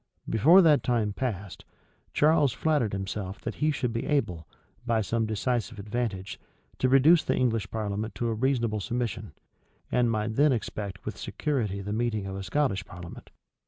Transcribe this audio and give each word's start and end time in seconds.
Before 0.27 0.63
that 0.63 0.81
time 0.81 1.13
elapsed, 1.15 1.63
Charles 2.11 2.53
flattered 2.53 2.91
himself 2.91 3.39
that 3.41 3.53
he 3.61 3.69
should 3.69 3.93
be 3.93 4.07
able, 4.07 4.47
by 4.83 5.01
some 5.01 5.27
decisive 5.27 5.77
advantage, 5.77 6.39
to 6.79 6.89
reduce 6.89 7.23
the 7.23 7.35
English 7.35 7.69
parliament 7.69 8.15
to 8.15 8.27
a 8.29 8.33
reasonable 8.33 8.79
submission, 8.79 9.33
and 9.91 10.09
might 10.09 10.37
then 10.37 10.53
expect 10.53 11.05
with 11.05 11.19
security 11.19 11.81
the 11.81 11.93
meeting 11.93 12.25
of 12.25 12.35
a 12.35 12.41
Scottish 12.41 12.83
parliament. 12.83 13.29